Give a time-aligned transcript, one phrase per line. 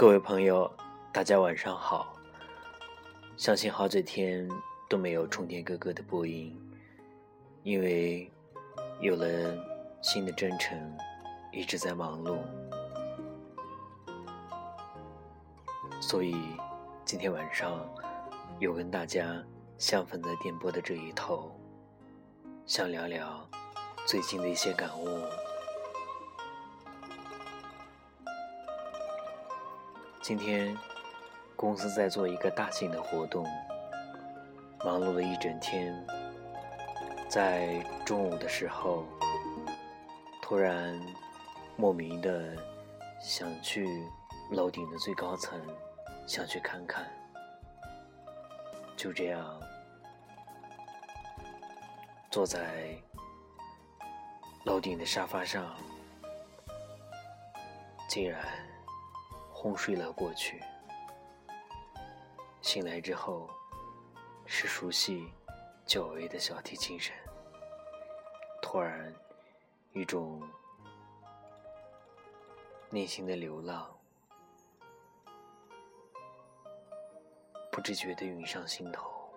[0.00, 0.72] 各位朋友，
[1.12, 2.16] 大家晚上好。
[3.36, 4.48] 相信好几天
[4.88, 6.58] 都没有冲天哥哥的播音，
[7.64, 8.32] 因为
[9.02, 9.26] 有了
[10.00, 10.74] 新的征程，
[11.52, 12.38] 一直在忙碌，
[16.00, 16.34] 所以
[17.04, 17.86] 今天晚上
[18.58, 19.44] 又跟大家
[19.76, 21.54] 相逢在电波的这一头，
[22.64, 23.46] 想聊聊
[24.06, 25.20] 最近的一些感悟。
[30.30, 30.78] 今天
[31.56, 33.44] 公司在做一个大型的活动，
[34.84, 35.92] 忙碌了一整天。
[37.28, 39.04] 在中午的时候，
[40.40, 40.96] 突然
[41.74, 42.56] 莫名的
[43.20, 44.08] 想去
[44.52, 45.60] 楼顶的最高层，
[46.28, 47.04] 想去看看。
[48.96, 49.60] 就这样
[52.30, 52.96] 坐在
[54.62, 55.74] 楼顶的沙发上，
[58.08, 58.40] 竟然。
[59.62, 60.58] 昏睡了过去，
[62.62, 63.46] 醒来之后，
[64.46, 65.30] 是熟悉、
[65.84, 67.14] 久违的小提琴声。
[68.62, 69.14] 突然，
[69.92, 70.42] 一种
[72.88, 73.94] 内心的流浪，
[77.70, 79.30] 不知觉地涌上心头，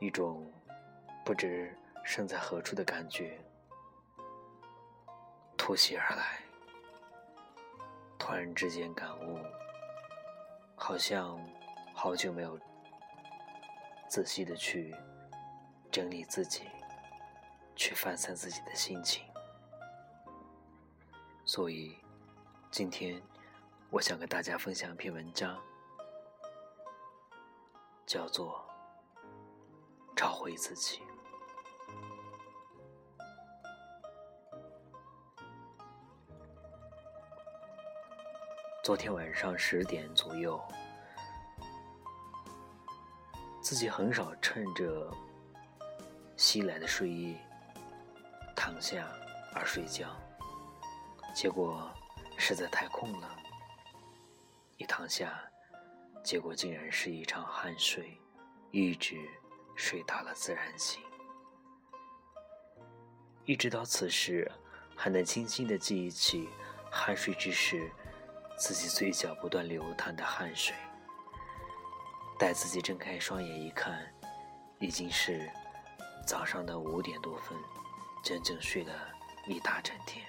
[0.00, 0.50] 一种
[1.22, 3.38] 不知身在何处的感觉，
[5.54, 6.40] 突袭而来。
[8.34, 9.38] 突然之间感悟，
[10.74, 11.38] 好像
[11.94, 12.58] 好久没有
[14.08, 14.92] 仔细的去
[15.88, 16.64] 整理自己，
[17.76, 19.24] 去发散自己的心情，
[21.44, 21.96] 所以
[22.72, 23.22] 今天
[23.88, 25.56] 我想跟大家分享一篇文章，
[28.04, 28.68] 叫做
[30.16, 30.98] 《找回自己》。
[38.84, 40.62] 昨天晚上十点左右，
[43.62, 45.10] 自己很少趁着
[46.36, 47.34] 袭来的睡意
[48.54, 49.08] 躺下
[49.54, 50.14] 而睡觉，
[51.34, 51.90] 结果
[52.36, 53.34] 实在太困了，
[54.76, 55.42] 一躺下，
[56.22, 58.20] 结果竟然是一场酣睡，
[58.70, 59.16] 一直
[59.74, 61.02] 睡到了自然醒，
[63.46, 64.52] 一直到此时，
[64.94, 66.50] 还能清晰的记忆起
[66.92, 67.90] 酣睡之时。
[68.56, 70.74] 自己嘴角不断流淌的汗水。
[72.38, 74.12] 待自己睁开双眼一看，
[74.78, 75.48] 已经是
[76.26, 77.56] 早上的五点多分，
[78.24, 78.92] 整整睡了
[79.46, 80.24] 一大整天。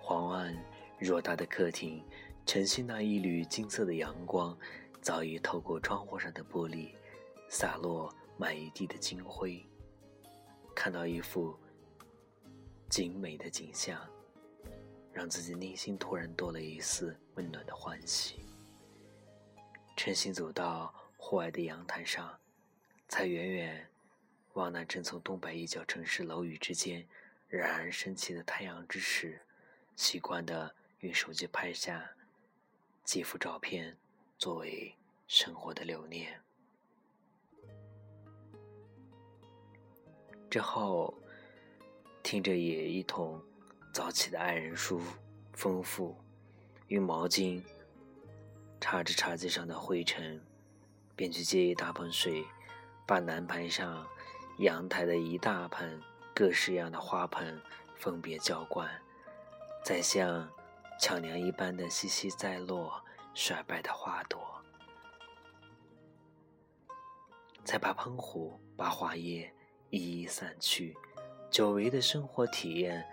[0.00, 0.56] 黄暗
[1.00, 2.04] 偌大的客厅，
[2.46, 4.56] 晨曦那一缕金色的阳光，
[5.00, 6.94] 早已透过窗户上的玻璃，
[7.48, 9.64] 洒落满一地的金灰。
[10.74, 11.58] 看到一幅
[12.88, 13.98] 精美的景象。
[15.14, 18.44] 让自己内心突然多了一丝温暖的欢喜。
[19.96, 22.36] 晨行走到户外的阳台上，
[23.08, 23.88] 才远远
[24.54, 27.06] 望那正从东北一角城市楼宇之间
[27.48, 29.40] 冉冉升起的太阳之时，
[29.94, 32.10] 习惯的用手机拍下
[33.04, 33.96] 几幅照片，
[34.36, 34.92] 作为
[35.28, 36.40] 生活的留念。
[40.50, 41.14] 之后，
[42.22, 43.40] 听着也一同。
[43.94, 45.00] 早起的爱人舒
[45.52, 46.16] 丰富，
[46.88, 47.62] 用毛巾
[48.80, 50.44] 擦着茶几上的灰尘，
[51.14, 52.44] 便去接一大盆水，
[53.06, 54.04] 把南盘上
[54.58, 56.02] 阳台的一大盆
[56.34, 57.62] 各式样的花盆
[57.94, 58.90] 分别浇灌，
[59.84, 60.50] 再像
[61.00, 63.00] 巧娘一般的细细栽落
[63.32, 64.60] 衰败的花朵，
[67.64, 69.54] 才把喷壶把花叶
[69.90, 70.96] 一一散去，
[71.48, 73.08] 久违的生活体验。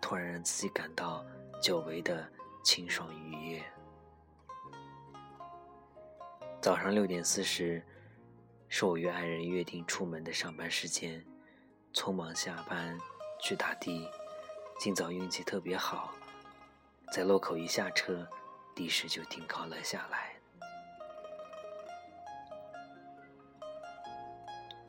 [0.00, 1.24] 突然让自己感到
[1.60, 2.28] 久违的
[2.62, 3.64] 清爽愉悦。
[6.60, 7.84] 早上六点四十，
[8.68, 11.24] 是我与爱人约定出门的上班时间，
[11.92, 12.98] 匆忙下班
[13.40, 14.10] 去打的。
[14.78, 16.12] 今早运气特别好，
[17.12, 18.26] 在路口一下车，
[18.74, 20.36] 的士就停靠了下来。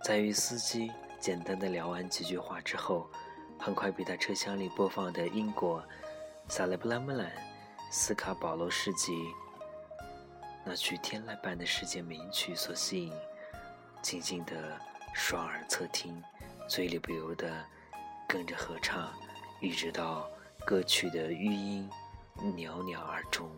[0.03, 3.09] 在与司机简单的聊完几句话之后。
[3.59, 5.81] 很快被他车厢里播放的英国
[6.47, 7.27] 《萨勒布拉姆兰》
[7.89, 9.13] 斯卡保罗世纪
[10.63, 13.13] 那曲天籁般的世界名曲所吸引，
[14.01, 14.79] 静静的
[15.13, 16.23] 双耳侧听，
[16.67, 17.65] 嘴里不由得
[18.27, 19.11] 跟着合唱，
[19.59, 20.29] 一直到
[20.65, 21.89] 歌曲的余音
[22.55, 23.49] 袅袅而终。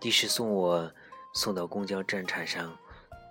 [0.00, 0.90] 的士送我
[1.34, 2.76] 送到公交站场上。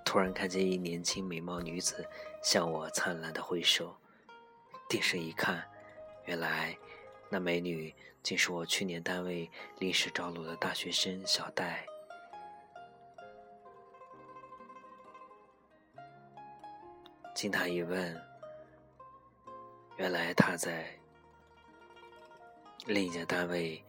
[0.07, 2.07] 突然看见一年轻美貌女子
[2.41, 3.93] 向我灿烂的挥手，
[4.87, 5.61] 定神一看，
[6.23, 6.75] 原来
[7.29, 7.93] 那美女
[8.23, 11.85] 竟是我去年单位临时招录的大学生小戴。
[17.35, 18.25] 经他一问，
[19.97, 20.87] 原来他在
[22.85, 23.83] 另一家单位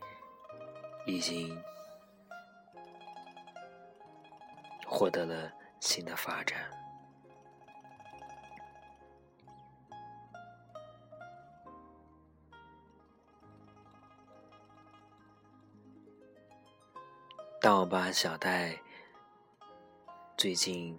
[1.06, 1.56] 已经
[4.85, 6.70] 获得了新的发展。
[17.60, 18.80] 当我把小戴
[20.36, 20.96] 最近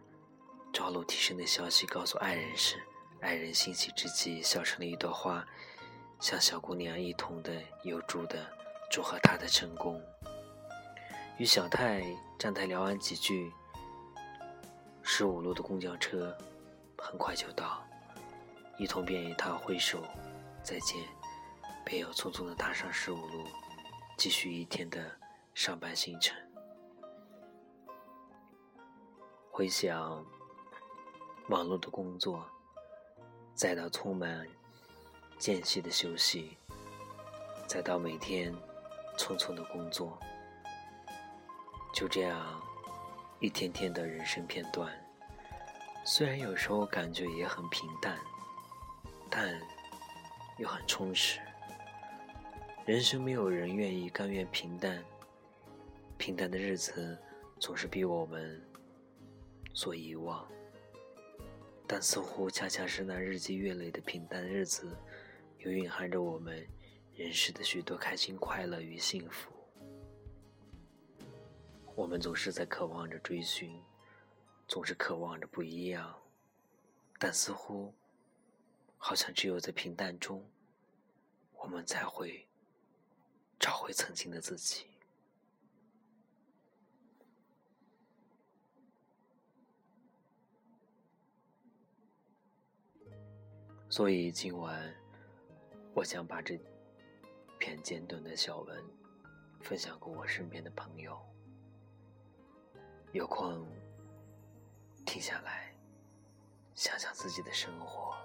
[0.73, 2.75] 招录提升的消息告诉爱人时，
[3.21, 5.43] 爱人欣喜之际笑成了一朵花，
[6.19, 8.45] 像小姑娘一同的有祝的
[8.91, 10.01] 祝贺他的成功。
[11.37, 12.03] 与小泰
[12.37, 13.51] 站台聊完几句，
[15.11, 16.37] 十五路的公交车
[16.95, 17.83] 很快就到，
[18.77, 20.03] 一同便与他挥手
[20.61, 21.03] 再见，
[21.83, 23.43] 便又匆匆的踏上十五路，
[24.17, 25.03] 继续一天的
[25.55, 26.37] 上班行程。
[29.49, 30.23] 回想
[31.47, 32.45] 忙碌的工作，
[33.55, 34.47] 再到充满
[35.39, 36.55] 间隙的休息，
[37.67, 38.55] 再到每天
[39.17, 40.19] 匆匆的工作，
[41.93, 42.61] 就这样
[43.39, 44.89] 一天天的人生片段，
[46.03, 48.17] 虽然有时候感觉也很平淡，
[49.29, 49.59] 但
[50.57, 51.39] 又很充实。
[52.85, 55.03] 人生没有人愿意甘愿平淡，
[56.17, 57.17] 平淡的日子
[57.59, 58.61] 总是比我们。
[59.71, 60.45] 所遗忘，
[61.87, 64.97] 但似乎恰恰是那日积月累的平淡日子，
[65.59, 66.67] 又蕴含着我们
[67.13, 69.51] 人世的许多开心、快乐与幸福。
[71.95, 73.79] 我们总是在渴望着追寻，
[74.69, 76.15] 总是渴望着不一样，
[77.17, 77.91] 但似乎，
[78.99, 80.47] 好像只有在平淡中，
[81.53, 82.47] 我们才会
[83.59, 84.85] 找回曾经的自己。
[93.89, 94.95] 所以今晚，
[95.95, 96.59] 我想把这
[97.57, 98.85] 篇简短的小文
[99.61, 101.19] 分享给我身边的朋友。
[103.11, 103.67] 有空
[105.09, 105.73] 停下来，
[106.75, 108.15] 想想自己的生活，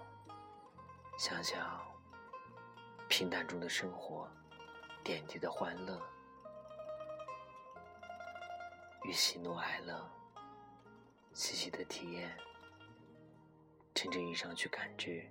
[1.17, 1.81] 想想
[3.09, 4.29] 平淡中的生活，
[5.03, 5.99] 点滴的欢乐
[9.05, 9.99] 与喜怒哀乐，
[11.33, 12.37] 细细的体验，
[13.95, 15.27] 真正意义上去感知。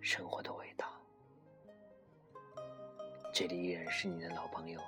[0.00, 0.92] 生活的味道。
[3.32, 4.80] 这里依然是你的老朋友，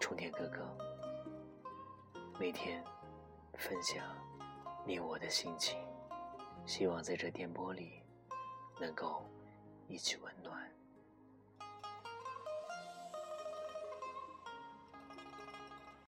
[0.00, 0.64] 充电哥哥。
[2.38, 2.84] 每天
[3.54, 4.04] 分享
[4.86, 5.78] 你我的心情，
[6.66, 8.02] 希望在这电波里
[8.78, 9.24] 能够
[9.88, 10.70] 一起温暖。